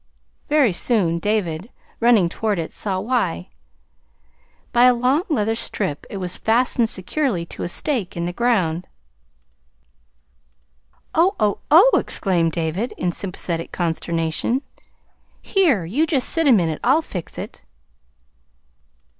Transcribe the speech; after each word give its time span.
Very 0.49 0.73
soon 0.73 1.19
David, 1.19 1.69
running 1.99 2.27
toward 2.27 2.57
it, 2.57 2.71
saw 2.71 2.99
why. 2.99 3.49
By 4.71 4.85
a 4.85 4.95
long 4.95 5.21
leather 5.29 5.53
strip 5.53 6.07
it 6.09 6.17
was 6.17 6.39
fastened 6.39 6.89
securely 6.89 7.45
to 7.45 7.61
a 7.61 7.67
stake 7.67 8.17
in 8.17 8.25
the 8.25 8.33
ground. 8.33 8.87
"Oh, 11.13 11.35
oh, 11.39 11.59
oh!" 11.69 11.91
exclaimed 11.99 12.51
David, 12.53 12.95
in 12.97 13.11
sympathetic 13.11 13.71
consternation. 13.71 14.63
"Here, 15.39 15.85
you 15.85 16.07
just 16.07 16.35
wait 16.35 16.47
a 16.47 16.51
minute. 16.51 16.79
I'll 16.83 17.03
fix 17.03 17.37
it." 17.37 17.63